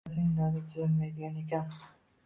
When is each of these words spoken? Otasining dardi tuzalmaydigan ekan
Otasining 0.09 0.31
dardi 0.39 0.61
tuzalmaydigan 0.71 1.39
ekan 1.47 1.73